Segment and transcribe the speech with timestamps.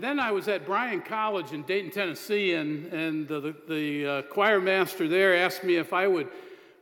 [0.00, 4.06] and then I was at Bryan College in Dayton, Tennessee, and, and the, the, the
[4.06, 6.28] uh, choir master there asked me if I would,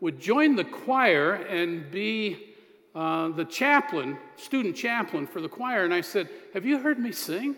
[0.01, 2.55] would join the choir and be
[2.95, 5.85] uh, the chaplain, student chaplain for the choir.
[5.85, 7.57] And I said, Have you heard me sing?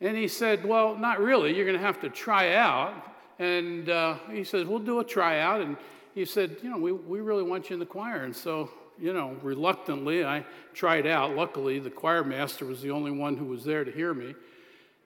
[0.00, 1.54] And he said, Well, not really.
[1.54, 2.94] You're going to have to try out.
[3.38, 5.60] And uh, he says, We'll do a tryout.
[5.60, 5.76] And
[6.14, 8.24] he said, You know, we, we really want you in the choir.
[8.24, 11.36] And so you know, reluctantly, I tried out.
[11.36, 14.34] Luckily, the choir master was the only one who was there to hear me.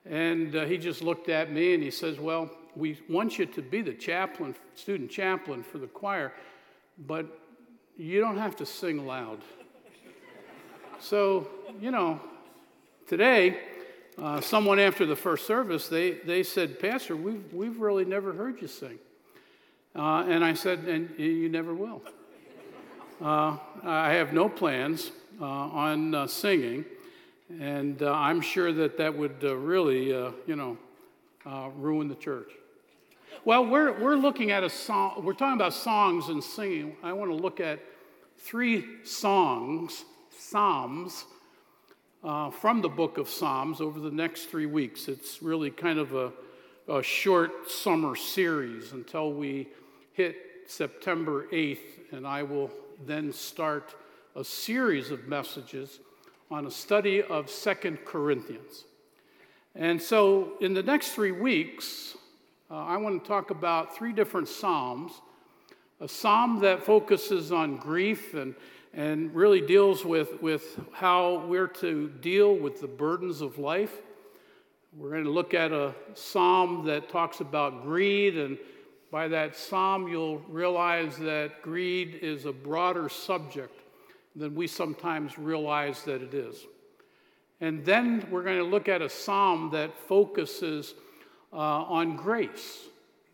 [0.05, 3.61] And uh, he just looked at me and he says, Well, we want you to
[3.61, 6.33] be the chaplain, student chaplain for the choir,
[7.07, 7.39] but
[7.97, 9.39] you don't have to sing loud.
[10.99, 11.47] so,
[11.79, 12.19] you know,
[13.07, 13.59] today,
[14.17, 18.61] uh, someone after the first service, they, they said, Pastor, we've, we've really never heard
[18.61, 18.99] you sing.
[19.95, 22.01] Uh, and I said, And you never will.
[23.21, 26.85] Uh, I have no plans uh, on uh, singing,
[27.59, 30.77] and uh, I'm sure that that would uh, really, uh, you know,
[31.75, 32.51] ruin the church.
[33.45, 36.95] Well, we're, we're looking at a song, we're talking about songs and singing.
[37.01, 37.79] I want to look at
[38.37, 40.05] three songs,
[40.37, 41.25] Psalms,
[42.21, 45.07] from the book of Psalms over the next three weeks.
[45.07, 46.31] It's really kind of a,
[46.87, 49.67] a short summer series until we
[50.13, 50.35] hit
[50.67, 51.79] September 8th,
[52.11, 52.71] and I will
[53.05, 53.95] then start
[54.35, 55.99] a series of messages
[56.51, 58.83] on a study of Second Corinthians.
[59.73, 62.17] And so, in the next three weeks,
[62.69, 65.13] uh, I want to talk about three different Psalms.
[66.01, 68.53] A psalm that focuses on grief and,
[68.93, 74.01] and really deals with, with how we're to deal with the burdens of life.
[74.97, 78.57] We're going to look at a psalm that talks about greed and
[79.11, 83.77] by that psalm, you'll realize that greed is a broader subject
[84.35, 86.65] than we sometimes realize that it is.
[87.59, 90.95] And then we're going to look at a psalm that focuses
[91.53, 92.85] uh, on grace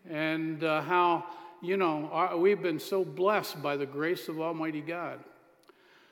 [0.09, 1.25] and uh, how,
[1.61, 5.19] you know, our, we've been so blessed by the grace of Almighty God.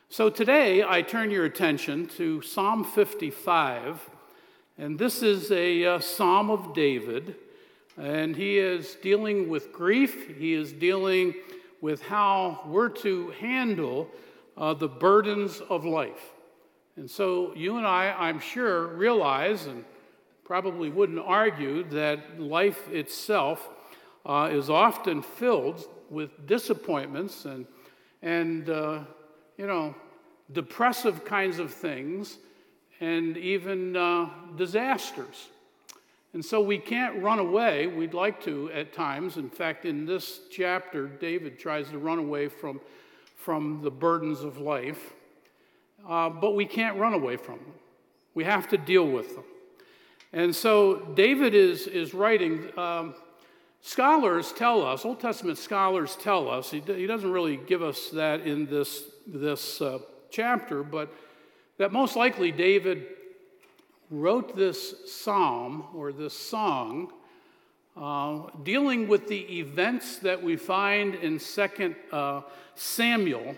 [0.09, 4.07] So today, I turn your attention to Psalm 55,
[4.77, 7.35] and this is a uh, psalm of David.
[7.97, 11.33] And he is dealing with grief, he is dealing
[11.81, 14.09] with how we're to handle
[14.57, 16.33] uh, the burdens of life.
[16.97, 19.83] And so you and I, I'm sure, realize and
[20.43, 23.69] probably wouldn't argue that life itself
[24.25, 27.65] uh, is often filled with disappointments and,
[28.21, 28.99] and uh,
[29.57, 29.95] you know,
[30.51, 32.37] depressive kinds of things
[33.01, 35.49] and even uh, disasters.
[36.33, 37.87] And so we can't run away.
[37.87, 39.37] We'd like to at times.
[39.37, 42.81] In fact, in this chapter, David tries to run away from,
[43.45, 45.13] from the burdens of life.
[46.09, 47.73] Uh, but we can't run away from them.
[48.33, 49.43] We have to deal with them.
[50.33, 52.67] And so David is, is writing.
[52.75, 53.13] Um,
[53.81, 58.41] scholars tell us, Old Testament scholars tell us, he, he doesn't really give us that
[58.41, 59.99] in this, this uh,
[60.31, 61.13] chapter, but
[61.77, 63.05] that most likely David
[64.09, 67.11] wrote this psalm or this song
[67.97, 72.41] uh, dealing with the events that we find in 2 uh,
[72.75, 73.55] Samuel,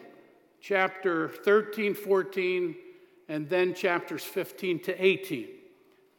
[0.61, 2.75] chapter 13, 14,
[3.29, 5.47] and then chapters 15 to 18.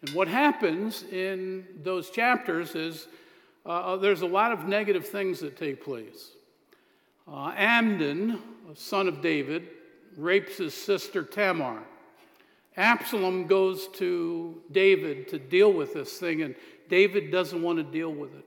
[0.02, 3.08] And what happens in those chapters is
[3.66, 6.30] uh, uh there's a lot of negative things that take place.
[7.26, 8.40] Uh, Amnon,
[8.74, 9.68] son of David,
[10.16, 11.82] rapes his sister Tamar.
[12.76, 16.54] Absalom goes to David to deal with this thing, and
[16.88, 18.44] David doesn't want to deal with it.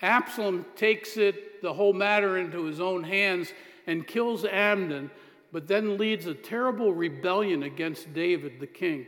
[0.00, 3.52] Absalom takes it, the whole matter, into his own hands
[3.86, 5.10] and kills Amnon,
[5.50, 9.06] but then leads a terrible rebellion against David, the king.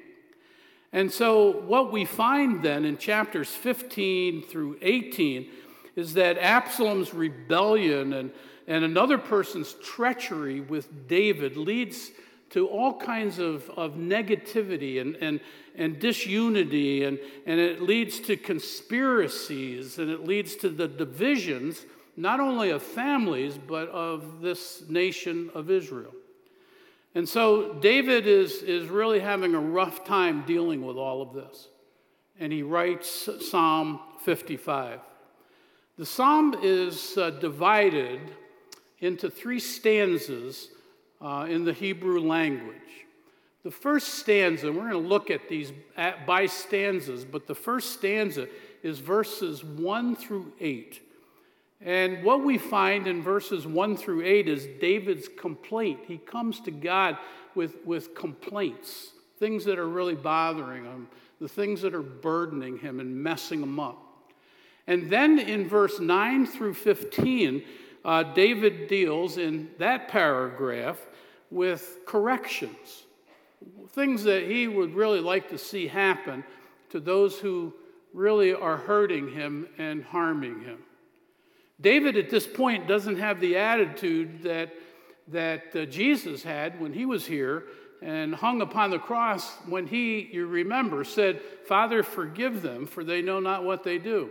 [0.93, 5.49] And so, what we find then in chapters 15 through 18
[5.95, 8.33] is that Absalom's rebellion and,
[8.67, 12.11] and another person's treachery with David leads
[12.51, 15.41] to all kinds of, of negativity and, and,
[15.77, 21.85] and disunity, and, and it leads to conspiracies, and it leads to the divisions,
[22.17, 26.13] not only of families, but of this nation of Israel.
[27.15, 31.69] And so David is, is really having a rough time dealing with all of this.
[32.39, 35.01] And he writes Psalm 55.
[35.99, 38.21] The psalm is uh, divided
[39.01, 40.69] into three stanzas
[41.21, 42.77] uh, in the Hebrew language.
[43.63, 45.73] The first stanza, we're going to look at these
[46.27, 48.49] by stanzas, but the first stanza
[48.83, 51.01] is verses 1 through 8.
[51.83, 56.01] And what we find in verses 1 through 8 is David's complaint.
[56.07, 57.19] He comes to God
[57.55, 61.09] with, with complaints, things that are really bothering him,
[61.41, 63.99] the things that are burdening him and messing him up.
[64.87, 67.63] And then in verse 9 through 15,
[68.05, 70.99] uh, David deals in that paragraph
[71.51, 73.05] with corrections,
[73.91, 76.45] things that he would really like to see happen
[76.91, 77.73] to those who
[78.13, 80.79] really are hurting him and harming him.
[81.81, 84.75] David at this point doesn't have the attitude that,
[85.29, 87.65] that uh, Jesus had when he was here
[88.03, 93.23] and hung upon the cross when he, you remember, said, Father, forgive them, for they
[93.23, 94.31] know not what they do.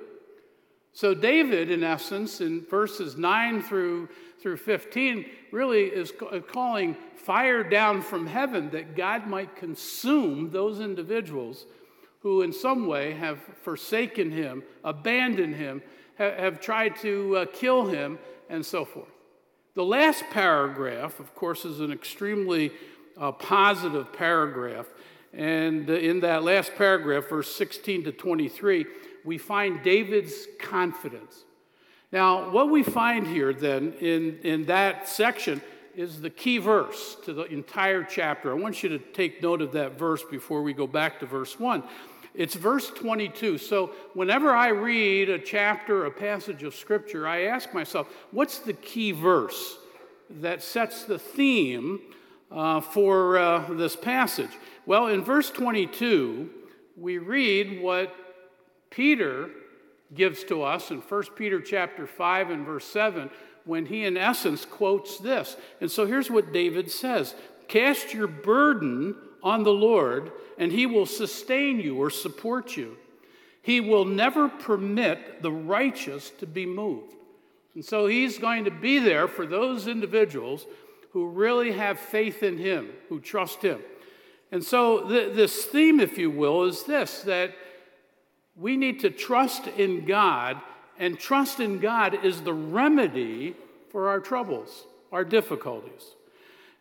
[0.94, 4.10] So, David, in essence, in verses 9 through,
[4.42, 6.12] through 15, really is
[6.52, 11.66] calling fire down from heaven that God might consume those individuals
[12.22, 15.82] who, in some way, have forsaken him, abandoned him,
[16.18, 18.20] have tried to uh, kill him,
[18.50, 19.08] and so forth.
[19.76, 22.72] The last paragraph, of course, is an extremely
[23.18, 24.88] uh, positive paragraph.
[25.34, 28.86] And uh, in that last paragraph, verse 16 to 23,
[29.26, 31.44] we find David's confidence.
[32.12, 35.62] Now, what we find here then in, in that section
[35.96, 38.52] is the key verse to the entire chapter.
[38.52, 41.60] I want you to take note of that verse before we go back to verse
[41.60, 41.84] 1.
[42.34, 43.58] It's verse 22.
[43.58, 48.74] So, whenever I read a chapter, a passage of scripture, I ask myself, what's the
[48.74, 49.78] key verse
[50.30, 52.00] that sets the theme
[52.52, 54.52] uh, for uh, this passage?
[54.86, 56.50] Well, in verse 22,
[56.96, 58.16] we read what
[58.90, 59.50] Peter
[60.14, 63.30] gives to us in 1 Peter chapter 5 and verse 7
[63.66, 65.56] when he in essence quotes this.
[65.80, 67.36] And so here's what David says,
[67.68, 72.98] "Cast your burden on the Lord, and he will sustain you or support you.
[73.62, 77.14] He will never permit the righteous to be moved."
[77.76, 80.66] And so he's going to be there for those individuals
[81.12, 83.82] who really have faith in him, who trust him.
[84.52, 87.54] And so th- this theme, if you will, is this that
[88.60, 90.58] we need to trust in God,
[90.98, 93.56] and trust in God is the remedy
[93.90, 96.16] for our troubles, our difficulties.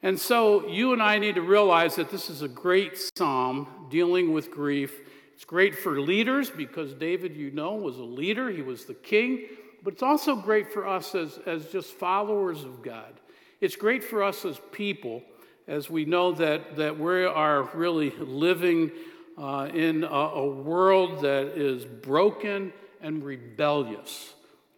[0.03, 4.33] And so you and I need to realize that this is a great psalm dealing
[4.33, 4.93] with grief.
[5.35, 9.47] It's great for leaders because David, you know, was a leader, he was the king,
[9.85, 13.21] but it's also great for us as, as just followers of God.
[13.61, 15.23] It's great for us as people
[15.69, 18.91] as we know that, that we are really living
[19.39, 24.35] uh, in a, a, world that is broken and rebellious,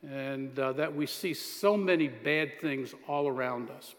[0.07, 3.95] and uh, that we see so many bad things all around us.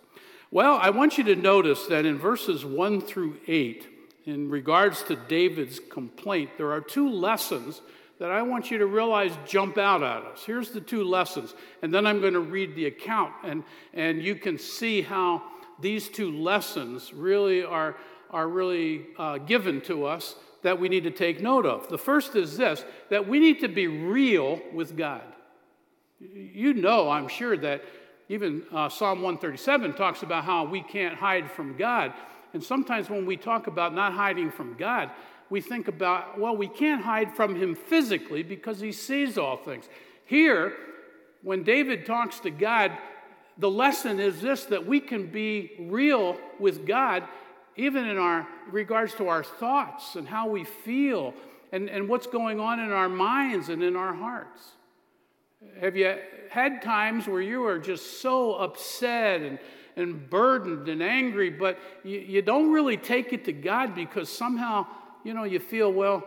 [0.51, 3.87] Well, I want you to notice that in verses 1 through 8,
[4.25, 7.81] in regards to David's complaint, there are two lessons
[8.19, 10.43] that I want you to realize jump out at us.
[10.45, 13.63] Here's the two lessons, and then I'm going to read the account, and,
[13.95, 15.41] and you can see how
[15.79, 17.95] these two lessons really are,
[18.29, 21.87] are really uh, given to us that we need to take note of.
[21.89, 25.23] The first is this that we need to be real with God.
[26.19, 27.83] You know, I'm sure, that
[28.29, 32.13] even uh, Psalm 137 talks about how we can't hide from God.
[32.53, 35.09] And sometimes when we talk about not hiding from God,
[35.49, 39.89] we think about, well, we can't hide from Him physically because He sees all things.
[40.25, 40.73] Here,
[41.41, 42.91] when David talks to God,
[43.57, 47.23] the lesson is this that we can be real with God
[47.75, 51.33] even in our regards to our thoughts and how we feel
[51.71, 54.71] and, and what's going on in our minds and in our hearts.
[55.79, 56.17] Have you
[56.49, 59.59] had times where you are just so upset and,
[59.95, 64.87] and burdened and angry, but you, you don't really take it to God because somehow,
[65.23, 66.23] you know, you feel, well,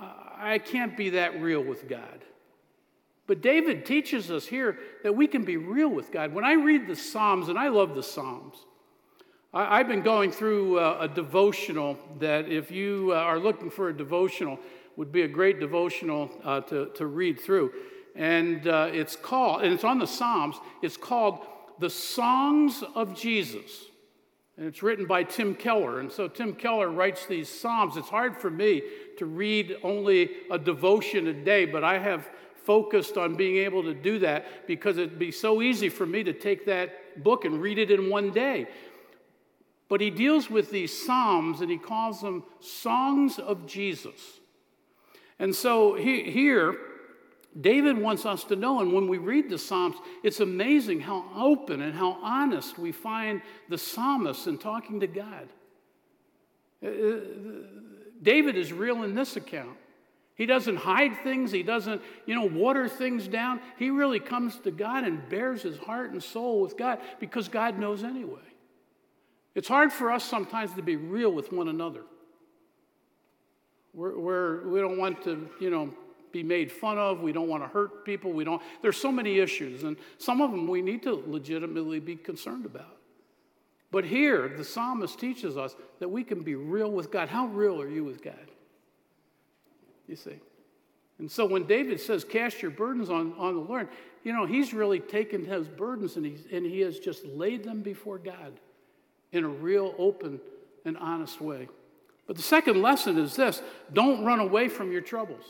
[0.00, 2.24] I can't be that real with God.
[3.26, 6.32] But David teaches us here that we can be real with God.
[6.32, 8.64] When I read the Psalms, and I love the Psalms,
[9.52, 13.88] I, have been going through uh, a devotional that, if you uh, are looking for
[13.88, 14.58] a devotional,
[14.96, 17.72] would be a great devotional uh, to, to read through.
[18.14, 21.46] And uh, it's called, and it's on the Psalms, it's called
[21.78, 23.86] The Songs of Jesus.
[24.58, 26.00] And it's written by Tim Keller.
[26.00, 27.96] And so Tim Keller writes these Psalms.
[27.96, 28.82] It's hard for me
[29.16, 32.28] to read only a devotion a day, but I have
[32.68, 36.34] focused on being able to do that because it'd be so easy for me to
[36.34, 38.66] take that book and read it in one day.
[39.88, 44.40] But he deals with these Psalms and he calls them songs of Jesus.
[45.38, 46.76] And so he, here,
[47.58, 51.80] David wants us to know, and when we read the Psalms, it's amazing how open
[51.80, 55.48] and how honest we find the psalmist in talking to God.
[56.84, 57.20] Uh, uh,
[58.22, 59.76] David is real in this account.
[60.34, 63.60] He doesn't hide things, he doesn't, you know, water things down.
[63.76, 67.76] He really comes to God and bares his heart and soul with God because God
[67.76, 68.47] knows anyway.
[69.58, 72.02] It's hard for us sometimes to be real with one another.
[73.92, 75.92] We're, we're, we don't want to, you know,
[76.30, 77.22] be made fun of.
[77.22, 78.32] We don't want to hurt people.
[78.32, 78.62] We don't.
[78.82, 82.98] There's so many issues, and some of them we need to legitimately be concerned about.
[83.90, 87.28] But here, the psalmist teaches us that we can be real with God.
[87.28, 88.52] How real are you with God?
[90.06, 90.38] You see.
[91.18, 93.88] And so when David says, Cast your burdens on, on the Lord,
[94.22, 97.82] you know, he's really taken his burdens and, he's, and he has just laid them
[97.82, 98.60] before God
[99.32, 100.40] in a real open
[100.84, 101.68] and honest way.
[102.26, 105.44] But the second lesson is this don't run away from your troubles.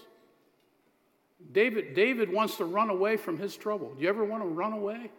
[1.53, 3.95] David, David wants to run away from his trouble.
[3.95, 5.11] Do you ever want to run away?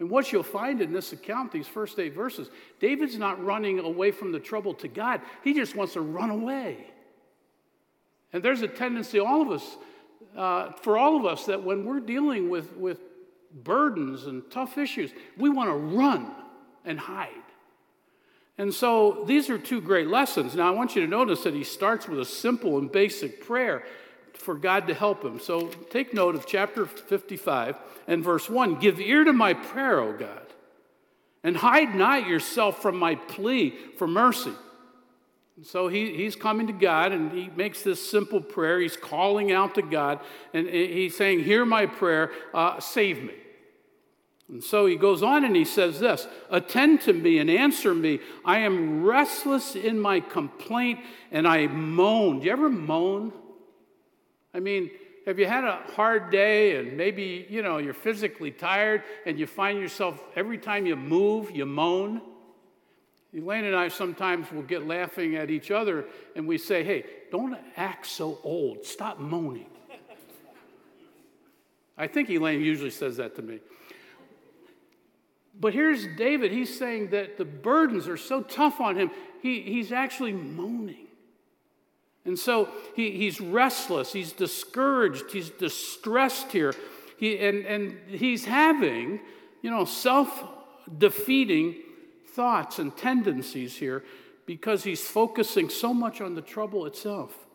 [0.00, 2.50] And what you'll find in this account, these first eight verses,
[2.80, 5.20] David's not running away from the trouble to God.
[5.44, 6.86] He just wants to run away.
[8.32, 9.76] And there's a tendency, all of us,
[10.36, 12.98] uh, for all of us, that when we're dealing with, with
[13.62, 16.32] burdens and tough issues, we want to run
[16.84, 17.30] and hide.
[18.58, 20.54] And so these are two great lessons.
[20.54, 23.84] Now, I want you to notice that he starts with a simple and basic prayer
[24.34, 25.38] for God to help him.
[25.38, 30.16] So take note of chapter 55 and verse 1 Give ear to my prayer, O
[30.16, 30.46] God,
[31.42, 34.52] and hide not yourself from my plea for mercy.
[35.62, 38.80] So he, he's coming to God and he makes this simple prayer.
[38.80, 40.20] He's calling out to God
[40.52, 43.34] and he's saying, Hear my prayer, uh, save me.
[44.52, 48.20] And so he goes on and he says this Attend to me and answer me.
[48.44, 51.00] I am restless in my complaint
[51.32, 52.38] and I moan.
[52.38, 53.32] Do you ever moan?
[54.54, 54.90] I mean,
[55.24, 59.46] have you had a hard day and maybe, you know, you're physically tired and you
[59.46, 62.20] find yourself every time you move, you moan?
[63.34, 66.04] Elaine and I sometimes will get laughing at each other
[66.36, 68.84] and we say, hey, don't act so old.
[68.84, 69.70] Stop moaning.
[71.96, 73.60] I think Elaine usually says that to me.
[75.62, 76.50] But here's David.
[76.50, 81.06] He's saying that the burdens are so tough on him, he, he's actually moaning.
[82.24, 86.74] And so he, he's restless, he's discouraged, he's distressed here.
[87.16, 89.20] He, and, and he's having,
[89.62, 90.44] you know, self
[90.98, 91.76] defeating
[92.30, 94.02] thoughts and tendencies here
[94.46, 97.46] because he's focusing so much on the trouble itself.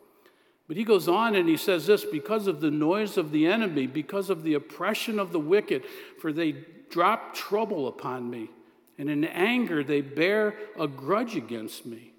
[0.68, 3.86] But he goes on and he says this because of the noise of the enemy,
[3.86, 5.84] because of the oppression of the wicked,
[6.20, 6.54] for they
[6.90, 8.50] drop trouble upon me,
[8.98, 12.12] and in anger they bear a grudge against me.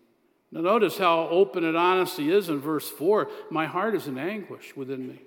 [0.52, 4.18] Now, notice how open and honest he is in verse 4 My heart is in
[4.18, 5.22] anguish within me.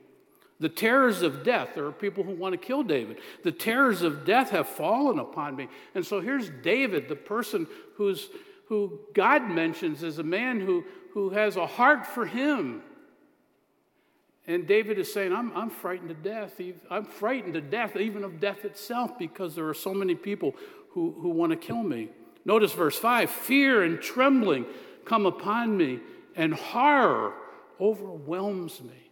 [0.59, 3.19] The terrors of death, there are people who want to kill David.
[3.43, 5.69] The terrors of death have fallen upon me.
[5.95, 8.29] And so here's David, the person who's,
[8.67, 12.83] who God mentions as a man who, who has a heart for him.
[14.47, 16.61] And David is saying, I'm, I'm frightened to death.
[16.91, 20.57] I'm frightened to death, even of death itself, because there are so many people
[20.91, 22.11] who, who want to kill me.
[22.45, 24.67] Notice verse 5 fear and trembling
[25.05, 26.01] come upon me,
[26.35, 27.35] and horror
[27.81, 29.11] overwhelms me.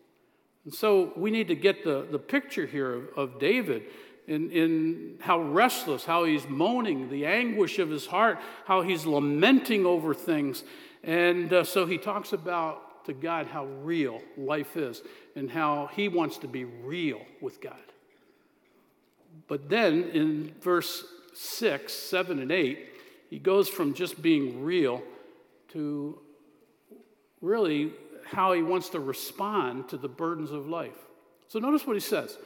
[0.65, 3.85] And so we need to get the, the picture here of, of David
[4.27, 9.87] in, in how restless, how he's moaning, the anguish of his heart, how he's lamenting
[9.87, 10.63] over things.
[11.03, 15.03] And uh, so he talks about to God how real life is
[15.37, 17.75] and how he wants to be real with God.
[19.49, 21.05] But then in verse
[21.35, 22.79] 6, 7, and 8,
[23.31, 25.03] he goes from just being real
[25.69, 26.19] to
[27.41, 27.93] really
[28.25, 30.97] how he wants to respond to the burdens of life.
[31.49, 32.37] So notice what he says.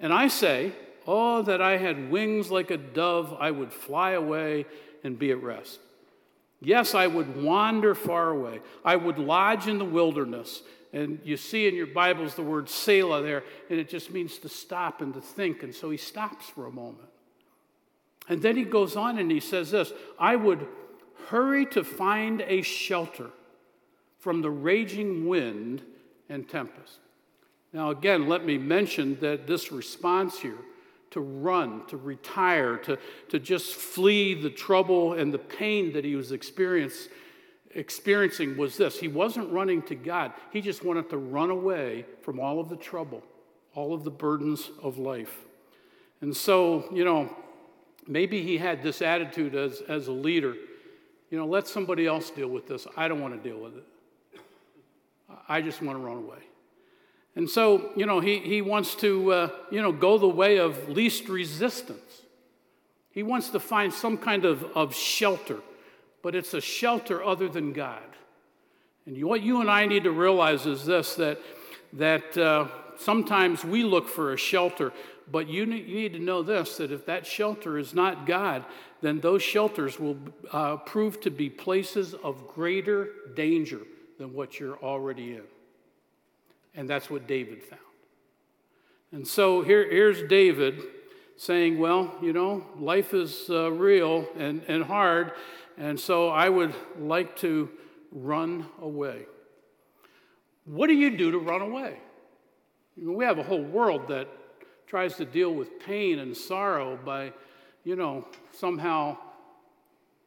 [0.00, 0.72] And I say,
[1.06, 4.64] Oh, that I had wings like a dove, I would fly away
[5.02, 5.78] and be at rest.
[6.64, 8.60] Yes, I would wander far away.
[8.84, 10.62] I would lodge in the wilderness.
[10.92, 14.48] And you see in your Bibles the word Selah there, and it just means to
[14.48, 15.62] stop and to think.
[15.62, 17.08] And so he stops for a moment.
[18.28, 20.66] And then he goes on and he says this I would
[21.28, 23.30] hurry to find a shelter
[24.18, 25.82] from the raging wind
[26.28, 26.98] and tempest.
[27.72, 30.58] Now, again, let me mention that this response here
[31.14, 32.98] to run, to retire, to,
[33.30, 37.08] to just flee the trouble and the pain that he was experience,
[37.74, 39.00] experiencing was this.
[39.00, 42.76] He wasn't running to God, he just wanted to run away from all of the
[42.76, 43.22] trouble,
[43.74, 45.34] all of the burdens of life.
[46.20, 47.34] And so, you know,
[48.06, 50.54] maybe he had this attitude as, as a leader
[51.34, 52.86] you know, let somebody else deal with this.
[52.96, 53.84] I don't want to deal with it.
[55.48, 56.38] I just want to run away.
[57.36, 60.88] And so, you know, he, he wants to, uh, you know, go the way of
[60.88, 62.22] least resistance.
[63.10, 65.60] He wants to find some kind of, of shelter,
[66.22, 68.02] but it's a shelter other than God.
[69.06, 71.40] And what you and I need to realize is this that,
[71.94, 74.92] that uh, sometimes we look for a shelter,
[75.30, 78.64] but you need, you need to know this that if that shelter is not God,
[79.00, 80.16] then those shelters will
[80.52, 83.80] uh, prove to be places of greater danger
[84.18, 85.42] than what you're already in.
[86.74, 87.80] And that's what David found.
[89.12, 90.82] And so here, here's David
[91.36, 95.32] saying, Well, you know, life is uh, real and, and hard,
[95.78, 97.70] and so I would like to
[98.10, 99.26] run away.
[100.64, 101.98] What do you do to run away?
[102.96, 104.28] I mean, we have a whole world that
[104.86, 107.32] tries to deal with pain and sorrow by,
[107.84, 109.16] you know, somehow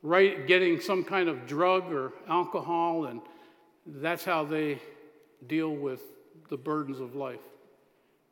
[0.04, 3.22] right, getting some kind of drug or alcohol, and
[3.86, 4.80] that's how they
[5.48, 6.02] deal with
[6.50, 7.40] the burdens of life.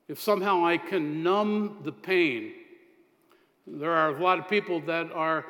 [0.07, 2.53] If somehow I can numb the pain,
[3.65, 5.45] there are a lot of people that are,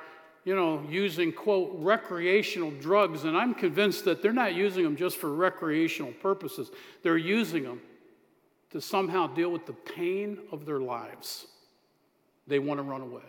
[0.46, 5.18] you know, using, quote, recreational drugs, and I'm convinced that they're not using them just
[5.18, 6.72] for recreational purposes.
[7.04, 7.82] They're using them
[8.72, 11.48] to somehow deal with the pain of their lives.
[12.48, 13.24] They want to run away.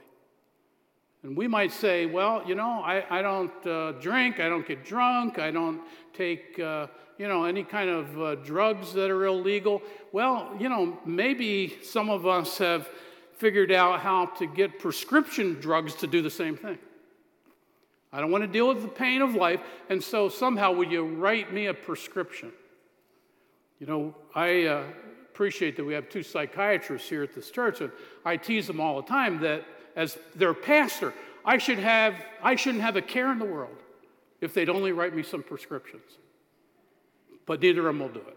[1.22, 4.84] And we might say, well, you know, I, I don't uh, drink, I don't get
[4.84, 5.80] drunk, I don't
[6.12, 6.86] take, uh,
[7.18, 9.82] you know, any kind of uh, drugs that are illegal.
[10.12, 12.88] Well, you know, maybe some of us have
[13.36, 16.78] figured out how to get prescription drugs to do the same thing.
[18.12, 21.04] I don't want to deal with the pain of life, and so somehow will you
[21.04, 22.52] write me a prescription?
[23.78, 24.84] You know, I uh,
[25.32, 27.92] appreciate that we have two psychiatrists here at this church, and
[28.24, 29.64] I tease them all the time that
[29.96, 31.12] as their pastor,
[31.44, 33.76] I should have I shouldn't have a care in the world
[34.40, 36.18] if they'd only write me some prescriptions.
[37.46, 38.36] But neither of them will do it.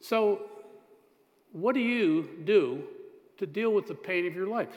[0.00, 0.42] So,
[1.52, 2.84] what do you do
[3.38, 4.68] to deal with the pain of your life?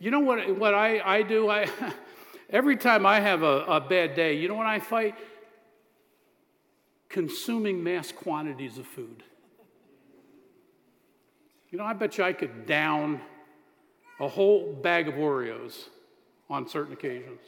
[0.00, 1.48] You know what, what I, I do?
[1.48, 1.68] I,
[2.50, 5.14] every time I have a, a bad day, you know what I fight?
[7.08, 9.22] Consuming mass quantities of food.
[11.70, 13.20] You know, I bet you I could down
[14.18, 15.88] a whole bag of Oreos
[16.50, 17.40] on certain occasions.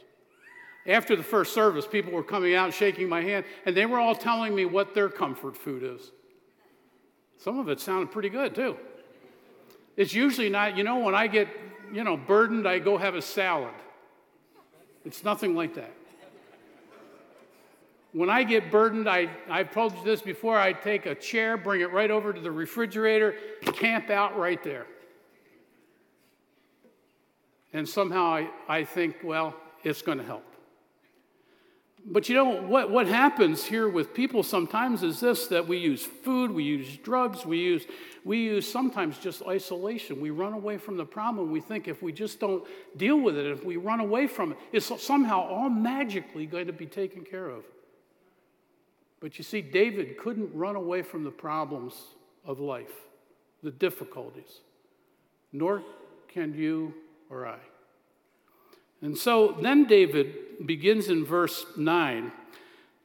[0.87, 4.15] After the first service, people were coming out shaking my hand, and they were all
[4.15, 6.13] telling me what their comfort food is.
[7.39, 8.77] Some of it sounded pretty good, too.
[9.97, 11.49] It's usually not, you know, when I get,
[11.93, 13.75] you know, burdened, I go have a salad.
[15.05, 15.93] It's nothing like that.
[18.13, 21.81] When I get burdened, I, I've told you this before, I take a chair, bring
[21.81, 23.35] it right over to the refrigerator,
[23.73, 24.87] camp out right there.
[27.73, 30.45] And somehow I, I think, well, it's going to help.
[32.07, 36.05] But you know, what, what happens here with people sometimes is this that we use
[36.05, 37.87] food, we use drugs, we use,
[38.25, 40.21] we use sometimes just isolation.
[40.21, 41.51] We run away from the problem.
[41.51, 42.65] We think if we just don't
[42.97, 46.75] deal with it, if we run away from it, it's somehow all magically going to
[46.75, 47.65] be taken care of.
[49.21, 51.95] But you see, David couldn't run away from the problems
[52.45, 52.93] of life,
[53.63, 54.61] the difficulties,
[55.53, 55.83] nor
[56.29, 56.93] can you
[57.31, 57.59] or I.
[59.05, 62.33] And so then David begins in verse 9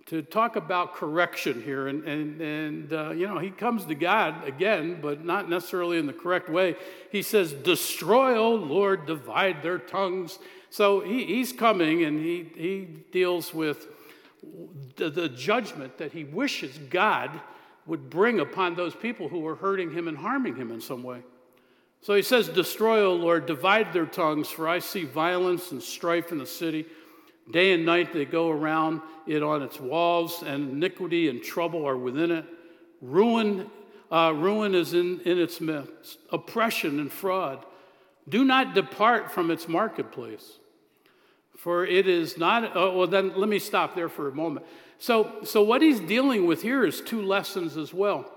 [0.06, 1.90] to talk about correction here.
[1.90, 6.08] And, and, and uh, you know, he comes to God again, but not necessarily in
[6.08, 6.78] the correct way.
[7.12, 10.40] He says, Destroy, O Lord, divide their tongues.
[10.70, 13.86] So he, he's coming and he, he deals with
[14.96, 17.30] the, the judgment that he wishes God
[17.86, 21.24] would bring upon those people who are hurting him and harming him in some way.
[22.02, 26.32] So he says, Destroy, O Lord, divide their tongues, for I see violence and strife
[26.32, 26.86] in the city.
[27.52, 31.98] Day and night they go around it on its walls, and iniquity and trouble are
[31.98, 32.46] within it.
[33.02, 33.70] Ruin,
[34.12, 37.66] uh, ruin is in, in its midst, oppression and fraud.
[38.28, 40.60] Do not depart from its marketplace.
[41.58, 44.66] For it is not, oh, well, then let me stop there for a moment.
[44.98, 48.32] So, so, what he's dealing with here is two lessons as well.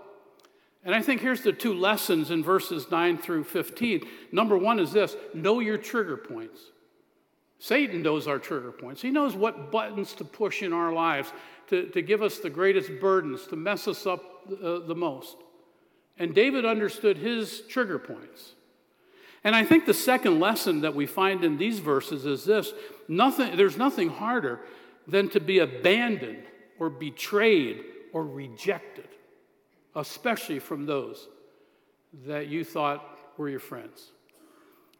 [0.84, 4.06] And I think here's the two lessons in verses 9 through 15.
[4.32, 6.60] Number one is this know your trigger points.
[7.58, 9.00] Satan knows our trigger points.
[9.00, 11.32] He knows what buttons to push in our lives
[11.68, 15.36] to, to give us the greatest burdens, to mess us up uh, the most.
[16.18, 18.54] And David understood his trigger points.
[19.44, 22.72] And I think the second lesson that we find in these verses is this
[23.08, 24.60] nothing, there's nothing harder
[25.06, 26.44] than to be abandoned
[26.78, 29.08] or betrayed or rejected,
[29.94, 31.28] especially from those
[32.26, 34.12] that you thought were your friends.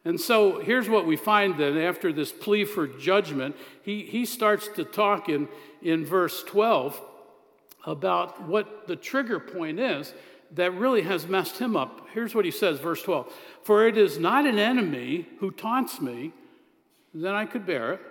[0.05, 3.55] And so here's what we find then after this plea for judgment.
[3.83, 5.47] He, he starts to talk in,
[5.81, 6.99] in verse 12
[7.85, 10.13] about what the trigger point is
[10.51, 12.07] that really has messed him up.
[12.13, 13.31] Here's what he says, verse 12
[13.63, 16.33] For it is not an enemy who taunts me,
[17.13, 18.01] then I could bear it.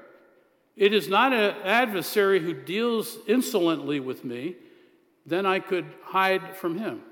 [0.76, 4.56] It is not an adversary who deals insolently with me,
[5.26, 7.02] then I could hide from him.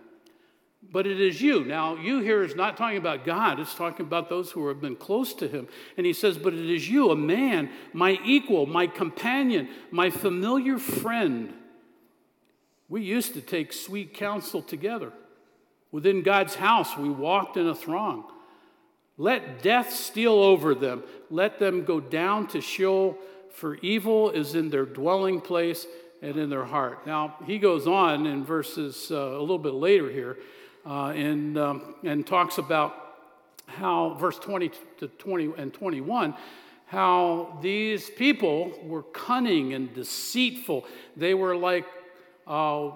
[0.83, 1.65] But it is you.
[1.65, 4.97] Now, you here is not talking about God, it's talking about those who have been
[4.97, 5.69] close to him.
[5.97, 10.79] And he says, But it is you, a man, my equal, my companion, my familiar
[10.79, 11.53] friend
[12.89, 15.13] We used to take sweet counsel together.
[15.93, 18.25] Within God's house, we walked in a throng.
[19.17, 21.05] Let death steal over them.
[21.31, 23.19] Let them go down to Sheol,
[23.51, 25.87] for evil is in their dwelling place
[26.23, 27.07] and in their heart.
[27.07, 30.39] Now, he goes on in verses uh, a little bit later here
[30.87, 32.95] uh, and, um, and talks about
[33.67, 36.35] how, verse 20 to 20 and 21,
[36.87, 40.85] how these people were cunning and deceitful.
[41.17, 41.87] They were like
[42.47, 42.91] uh,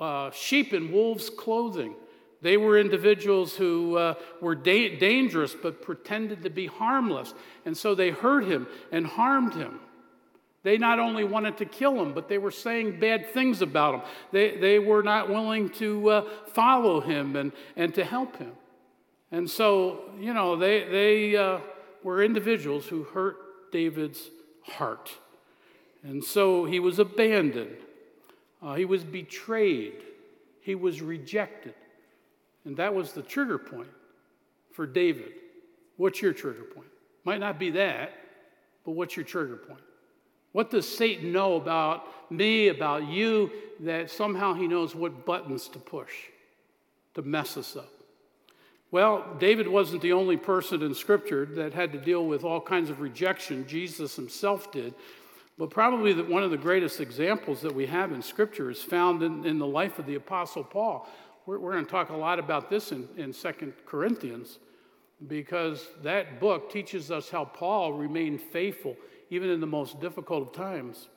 [0.00, 1.94] uh, sheep in wolves' clothing.
[2.42, 7.32] They were individuals who uh, were da- dangerous but pretended to be harmless.
[7.64, 9.80] And so they hurt him and harmed him.
[10.66, 14.00] They not only wanted to kill him, but they were saying bad things about him.
[14.32, 18.50] They, they were not willing to uh, follow him and, and to help him.
[19.30, 21.60] And so, you know, they, they uh,
[22.02, 24.28] were individuals who hurt David's
[24.64, 25.12] heart.
[26.02, 27.76] And so he was abandoned,
[28.60, 30.02] uh, he was betrayed,
[30.62, 31.74] he was rejected.
[32.64, 33.94] And that was the trigger point
[34.72, 35.30] for David.
[35.96, 36.90] What's your trigger point?
[37.22, 38.14] Might not be that,
[38.84, 39.78] but what's your trigger point?
[40.56, 45.78] What does Satan know about me, about you, that somehow he knows what buttons to
[45.78, 46.14] push
[47.12, 47.90] to mess us up?
[48.90, 52.88] Well, David wasn't the only person in Scripture that had to deal with all kinds
[52.88, 53.66] of rejection.
[53.68, 54.94] Jesus himself did.
[55.58, 59.22] But probably the, one of the greatest examples that we have in Scripture is found
[59.22, 61.06] in, in the life of the Apostle Paul.
[61.44, 64.58] We're, we're going to talk a lot about this in, in 2 Corinthians
[65.28, 68.96] because that book teaches us how Paul remained faithful
[69.30, 71.08] even in the most difficult of times.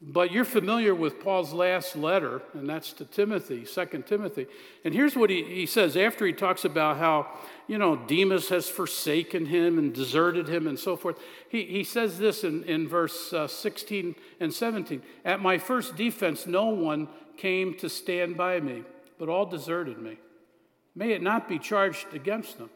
[0.00, 4.46] But you're familiar with Paul's last letter, and that's to Timothy, 2 Timothy.
[4.84, 7.26] And here's what he, he says after he talks about how,
[7.66, 11.18] you know, Demas has forsaken him and deserted him and so forth.
[11.48, 16.46] He, he says this in, in verse uh, 16 and 17 At my first defense,
[16.46, 18.84] no one came to stand by me,
[19.18, 20.18] but all deserted me.
[20.94, 22.70] May it not be charged against them.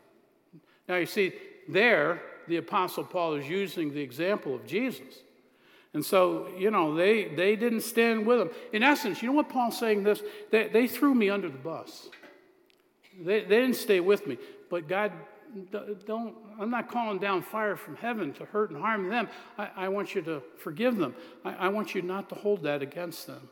[0.88, 1.34] Now, you see,
[1.68, 5.22] there, the Apostle Paul is using the example of Jesus.
[5.94, 8.50] And so, you know, they, they didn't stand with him.
[8.72, 10.22] In essence, you know what Paul's saying this?
[10.50, 12.08] They, they threw me under the bus.
[13.20, 14.38] They, they didn't stay with me.
[14.70, 15.12] But God,
[16.06, 19.28] don't, I'm not calling down fire from heaven to hurt and harm them.
[19.58, 21.14] I, I want you to forgive them.
[21.44, 23.50] I, I want you not to hold that against them.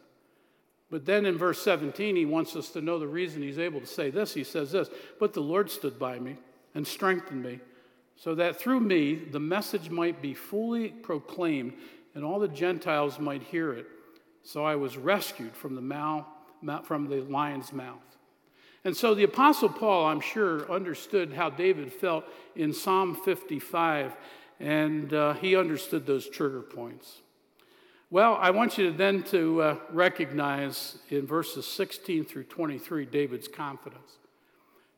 [0.90, 3.87] But then in verse 17, he wants us to know the reason he's able to
[3.87, 4.35] say this.
[4.35, 6.37] He says this But the Lord stood by me
[6.74, 7.61] and strengthened me
[8.20, 11.72] so that through me the message might be fully proclaimed
[12.14, 13.87] and all the Gentiles might hear it.
[14.42, 16.26] So I was rescued from the, mouth,
[16.85, 17.98] from the lion's mouth.
[18.85, 22.24] And so the Apostle Paul, I'm sure, understood how David felt
[22.56, 24.16] in Psalm 55,
[24.59, 27.20] and uh, he understood those trigger points.
[28.11, 33.48] Well, I want you to then to uh, recognize in verses 16 through 23 David's
[33.48, 34.16] confidence.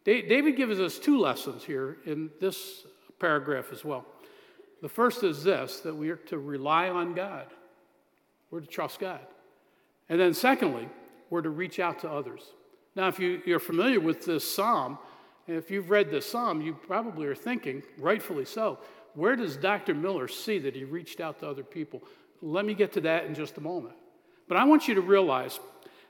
[0.04, 2.86] Da- David gives us two lessons here in this
[3.22, 4.04] paragraph as well.
[4.82, 7.46] The first is this that we are to rely on God,
[8.50, 9.20] we're to trust God.
[10.08, 10.88] And then, secondly,
[11.30, 12.42] we're to reach out to others.
[12.94, 14.98] Now, if you, you're familiar with this psalm,
[15.46, 18.78] if you've read this psalm, you probably are thinking, rightfully so,
[19.14, 19.94] where does Dr.
[19.94, 22.02] Miller see that he reached out to other people?
[22.42, 23.94] Let me get to that in just a moment.
[24.48, 25.60] But I want you to realize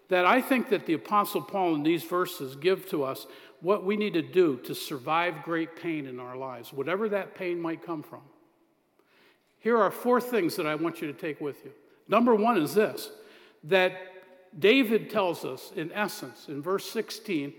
[0.09, 3.27] that I think that the Apostle Paul in these verses give to us
[3.63, 7.61] what we need to do to survive great pain in our lives, whatever that pain
[7.61, 8.21] might come from.
[9.61, 11.71] Here are four things that I want you to take with you.
[12.09, 13.11] Number one is this
[13.65, 13.93] that
[14.59, 17.55] David tells us, in essence, in verse 16,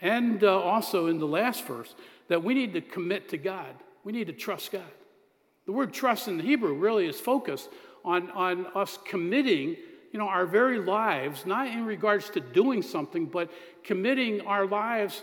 [0.00, 1.94] and uh, also in the last verse,
[2.28, 3.74] that we need to commit to God.
[4.04, 4.82] We need to trust God.
[5.66, 7.68] The word trust in the Hebrew really is focused
[8.04, 9.76] on, on us committing
[10.12, 13.50] you know, our very lives, not in regards to doing something, but
[13.84, 15.22] committing our lives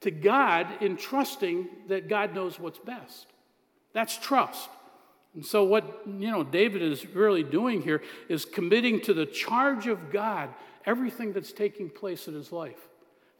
[0.00, 3.26] to God in trusting that God knows what's best.
[3.92, 4.68] That's trust.
[5.34, 9.86] And so, what you know, David is really doing here is committing to the charge
[9.86, 10.50] of God
[10.86, 12.88] everything that's taking place in his life.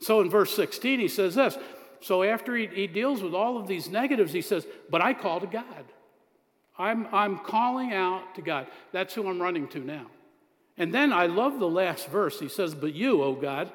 [0.01, 1.57] So, in verse 16, he says this.
[2.01, 5.41] So, after he, he deals with all of these negatives, he says, But I call
[5.41, 5.85] to God.
[6.79, 8.69] I'm, I'm calling out to God.
[8.93, 10.07] That's who I'm running to now.
[10.77, 12.39] And then I love the last verse.
[12.39, 13.73] He says, But you, O God,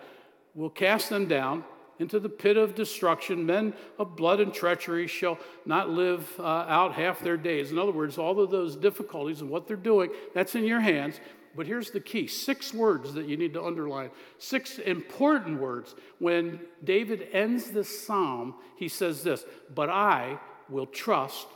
[0.55, 1.65] will cast them down
[2.03, 3.45] into the pit of destruction.
[3.45, 7.71] Men of blood and treachery shall not live uh, out half their days.
[7.71, 11.21] In other words, all of those difficulties and what they're doing, that's in your hands.
[11.55, 15.95] But here's the key six words that you need to underline, six important words.
[16.19, 21.47] When David ends this psalm, he says this But I will trust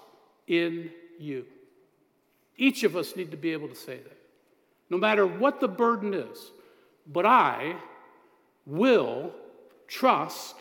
[0.47, 1.45] in you.
[2.55, 4.17] Each of us need to be able to say that.
[4.89, 6.51] No matter what the burden is,
[7.05, 7.75] but I
[8.65, 9.33] will
[9.87, 10.55] trust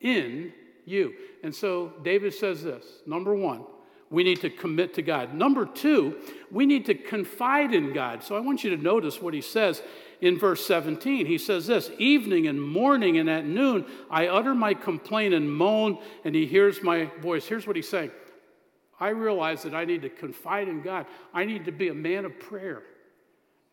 [0.00, 0.52] in
[0.84, 1.14] you.
[1.42, 3.64] And so David says this number one,
[4.10, 5.34] we need to commit to God.
[5.34, 6.16] Number two,
[6.50, 8.24] we need to confide in God.
[8.24, 9.82] So I want you to notice what he says
[10.20, 11.26] in verse 17.
[11.26, 15.98] He says this Evening and morning and at noon, I utter my complaint and moan,
[16.24, 17.46] and he hears my voice.
[17.46, 18.10] Here's what he's saying
[18.98, 22.24] I realize that I need to confide in God, I need to be a man
[22.24, 22.82] of prayer.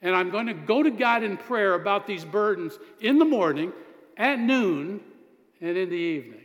[0.01, 3.73] And I'm going to go to God in prayer about these burdens in the morning,
[4.17, 5.01] at noon,
[5.61, 6.41] and in the evening.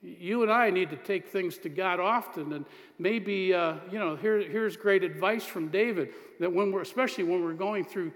[0.00, 2.64] You and I need to take things to God often, and
[2.98, 7.44] maybe, uh, you know, here, here's great advice from David that when we're, especially when
[7.44, 8.12] we're going through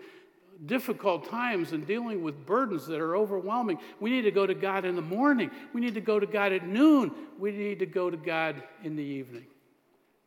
[0.66, 4.85] difficult times and dealing with burdens that are overwhelming, we need to go to God
[4.85, 5.51] in the morning.
[5.73, 7.11] We need to go to God at noon.
[7.38, 9.47] We need to go to God in the evening.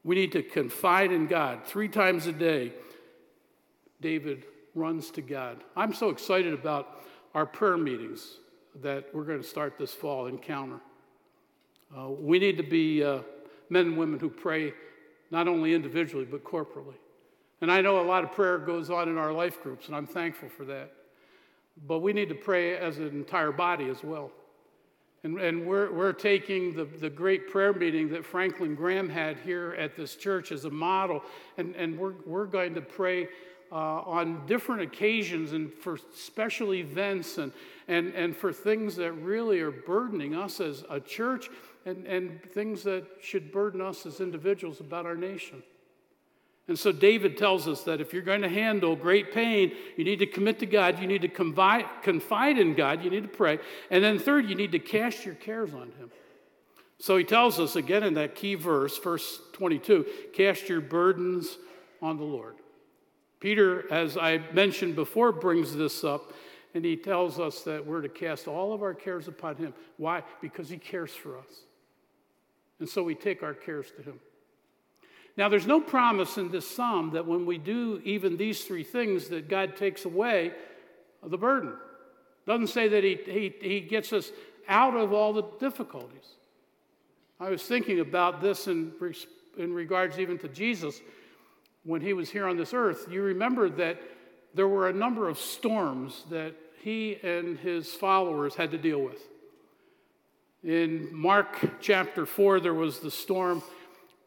[0.03, 2.73] We need to confide in God three times a day.
[4.01, 5.63] David runs to God.
[5.75, 7.01] I'm so excited about
[7.35, 8.37] our prayer meetings
[8.81, 10.79] that we're going to start this fall, Encounter.
[11.95, 13.19] Uh, we need to be uh,
[13.69, 14.73] men and women who pray
[15.31, 16.95] not only individually, but corporately.
[17.59, 20.07] And I know a lot of prayer goes on in our life groups, and I'm
[20.07, 20.93] thankful for that.
[21.85, 24.31] But we need to pray as an entire body as well.
[25.25, 29.75] And, and we're, we're taking the, the great prayer meeting that Franklin Graham had here
[29.77, 31.21] at this church as a model,
[31.57, 33.27] and, and we're, we're going to pray
[33.75, 37.51] uh, on different occasions and for special events and,
[37.89, 41.49] and, and for things that really are burdening us as a church
[41.85, 45.61] and, and things that should burden us as individuals about our nation.
[46.69, 50.19] And so David tells us that if you're going to handle great pain, you need
[50.19, 53.59] to commit to God, you need to confide, confide in God, you need to pray.
[53.91, 56.09] And then, third, you need to cast your cares on Him.
[56.97, 61.57] So he tells us again in that key verse, verse 22 cast your burdens
[62.01, 62.55] on the Lord.
[63.45, 66.33] Peter, as I mentioned before, brings this up,
[66.73, 69.71] and he tells us that we're to cast all of our cares upon Him.
[69.97, 70.23] Why?
[70.41, 71.45] Because He cares for us.
[72.79, 74.19] And so we take our cares to Him.
[75.37, 79.27] Now, there's no promise in this psalm that when we do even these three things,
[79.27, 80.51] that God takes away
[81.21, 81.75] the burden.
[82.47, 84.31] Doesn't say that he, he, he gets us
[84.67, 86.25] out of all the difficulties.
[87.39, 88.91] I was thinking about this in,
[89.55, 90.99] in regards even to Jesus
[91.85, 93.07] when he was here on this earth.
[93.09, 94.01] You remember that
[94.53, 99.21] there were a number of storms that he and his followers had to deal with.
[100.63, 103.61] In Mark chapter 4, there was the storm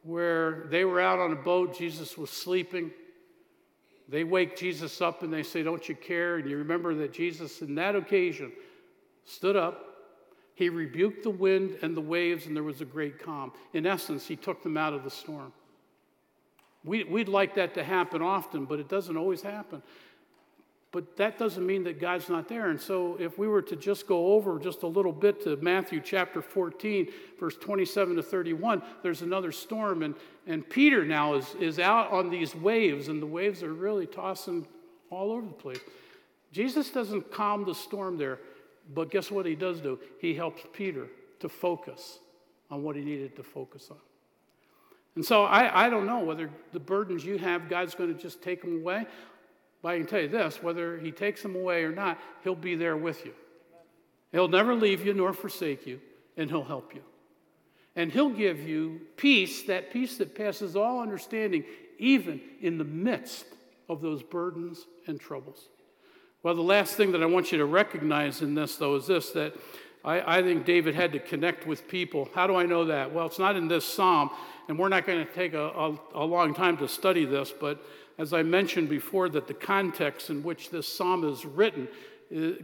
[0.03, 2.93] where they were out on a boat, Jesus was sleeping.
[4.09, 6.37] They wake Jesus up and they say, Don't you care?
[6.37, 8.53] And you remember that Jesus, in that occasion,
[9.25, 9.85] stood up.
[10.55, 13.53] He rebuked the wind and the waves, and there was a great calm.
[13.75, 15.53] In essence, he took them out of the storm.
[16.89, 19.83] We, would like that to happen often, but it doesn't always happen.
[20.91, 22.71] But that doesn't mean that God's not there.
[22.71, 26.01] And so, if we were to just go over just a little bit to Matthew
[26.01, 30.03] chapter 14, verse 27 to 31, there's another storm.
[30.03, 30.15] And,
[30.47, 34.67] and Peter now is, is out on these waves, and the waves are really tossing
[35.11, 35.81] all over the place.
[36.53, 38.39] Jesus doesn't calm the storm there,
[38.95, 39.99] but guess what he does do?
[40.21, 41.09] He helps Peter
[41.41, 42.19] to focus
[42.71, 43.99] on what he needed to focus on.
[45.15, 48.43] And so I, I don't know whether the burdens you have, God's going to just
[48.43, 49.07] take them away.
[49.83, 52.75] But I can tell you this whether he takes them away or not, he'll be
[52.75, 53.33] there with you.
[54.33, 56.01] He'll never leave you nor forsake you,
[56.37, 57.03] and he'll help you.
[57.97, 61.65] And he'll give you peace, that peace that passes all understanding,
[61.99, 63.47] even in the midst
[63.89, 65.69] of those burdens and troubles.
[66.43, 69.31] Well, the last thing that I want you to recognize in this, though, is this
[69.31, 69.55] that
[70.05, 72.29] I, I, think David had to connect with people.
[72.35, 73.13] How do I know that?
[73.13, 74.31] Well, it's not in this psalm,
[74.69, 77.83] and we're not going to take a, a, a long time to study this, but
[78.19, 81.89] as I mentioned before, that the context in which this psalm is written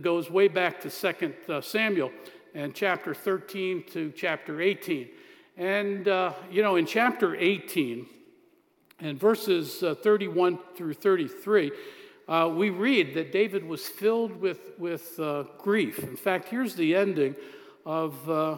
[0.03, 2.11] goes way back to 2 uh, Samuel
[2.55, 5.09] and chapter 13 to chapter 18.
[5.57, 8.07] And, uh, you know, in chapter 18
[9.01, 11.71] and verses uh, 31 through 33,
[12.27, 15.99] uh, we read that David was filled with, with uh, grief.
[15.99, 17.37] In fact, here's the ending
[17.85, 18.57] of, uh,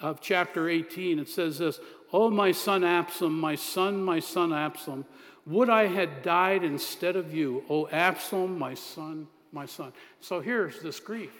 [0.00, 1.18] of chapter 18.
[1.18, 1.80] It says this
[2.12, 5.04] Oh, my son Absalom, my son, my son Absalom.
[5.46, 9.92] Would I had died instead of you, O Absalom, my son, my son.
[10.20, 11.32] So here's this grief.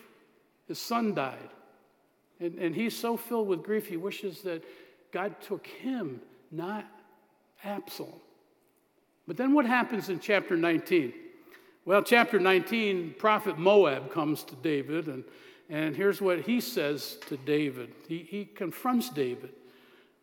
[0.68, 1.50] His son died.
[2.40, 4.62] And, and he's so filled with grief, he wishes that
[5.12, 6.84] God took him, not
[7.62, 8.20] Absalom.
[9.26, 11.14] But then what happens in chapter 19?
[11.86, 15.22] Well, chapter 19, prophet Moab comes to David, and,
[15.68, 17.92] and here's what he says to David.
[18.08, 19.50] He, he confronts David.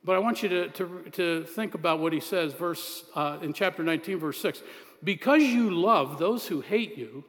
[0.04, 3.54] But I want you to, to, to think about what he says verse, uh, in
[3.54, 4.64] chapter 19, verse 6.
[5.04, 7.26] Because you love those who hate you,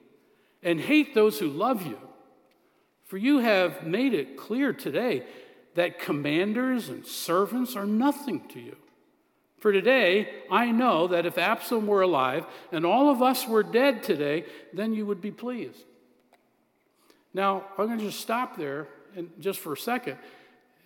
[0.63, 1.99] and hate those who love you.
[3.05, 5.27] For you have made it clear today
[5.75, 8.77] that commanders and servants are nothing to you.
[9.63, 14.03] For today, I know that if Absalom were alive and all of us were dead
[14.03, 15.85] today, then you would be pleased.
[17.33, 20.19] Now, I'm going to just stop there and just for a second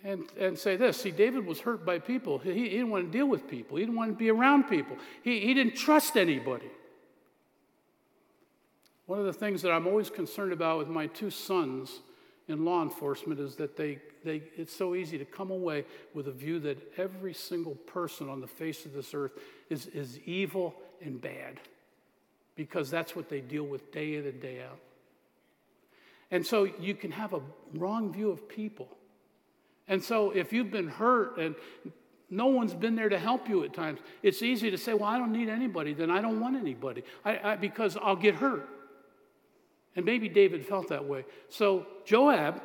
[0.03, 1.01] and, and say this.
[1.01, 2.37] See, David was hurt by people.
[2.37, 4.95] He, he didn't want to deal with people, he didn't want to be around people,
[5.23, 6.69] he, he didn't trust anybody.
[9.07, 12.01] One of the things that I'm always concerned about with my two sons
[12.47, 16.31] in law enforcement is that they, they, it's so easy to come away with a
[16.31, 19.33] view that every single person on the face of this earth
[19.69, 21.59] is, is evil and bad
[22.55, 24.79] because that's what they deal with day in and day out.
[26.31, 27.41] And so you can have a
[27.73, 28.89] wrong view of people.
[29.87, 31.55] And so if you've been hurt and
[32.29, 35.17] no one's been there to help you at times, it's easy to say, well, I
[35.17, 38.67] don't need anybody, then I don't want anybody I, I, because I'll get hurt.
[39.97, 41.25] And maybe David felt that way.
[41.49, 42.61] So Joab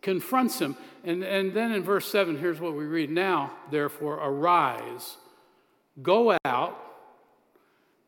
[0.00, 0.76] confronts him.
[1.02, 5.16] And, and then in verse 7, here's what we read Now, therefore, arise,
[6.00, 6.82] go out.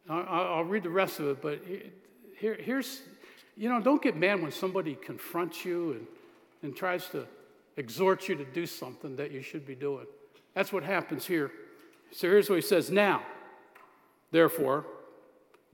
[0.08, 1.60] I'll, read the rest of it, but
[2.38, 3.02] here, here's,
[3.58, 6.06] you know, don't get mad when somebody confronts you and,
[6.62, 7.26] and tries to
[7.76, 10.06] exhort you to do something that you should be doing.
[10.54, 11.50] That's what happens here.
[12.12, 13.22] So here's what he says Now,
[14.30, 14.86] therefore,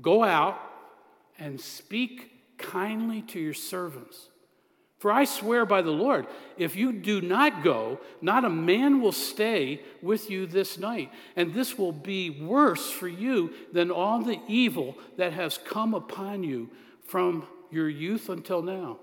[0.03, 0.59] go out
[1.39, 4.29] and speak kindly to your servants.
[4.99, 9.13] For I swear by the Lord, if you do not go, not a man will
[9.13, 11.11] stay with you this night.
[11.37, 16.43] And this will be worse for you than all the evil that has come upon
[16.43, 16.71] you
[17.07, 18.99] from your youth until now.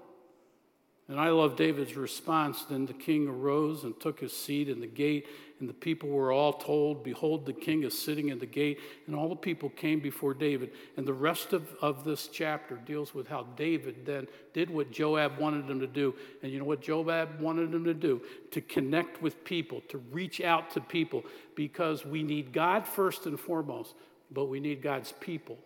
[1.07, 2.63] And I love David's response.
[2.63, 5.27] Then the king arose and took his seat in the gate,
[5.59, 8.79] and the people were all told, Behold, the king is sitting in the gate.
[9.05, 10.71] And all the people came before David.
[10.97, 15.37] And the rest of, of this chapter deals with how David then did what Joab
[15.37, 16.15] wanted him to do.
[16.41, 18.23] And you know what Joab wanted him to do?
[18.51, 21.23] To connect with people, to reach out to people,
[21.55, 23.93] because we need God first and foremost,
[24.31, 25.59] but we need God's people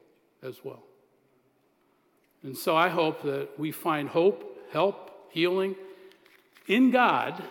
[0.44, 0.84] as well.
[2.44, 5.76] And so I hope that we find hope, help, healing
[6.66, 7.44] in God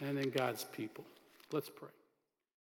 [0.00, 1.04] and in God's people.
[1.52, 1.90] Let's pray.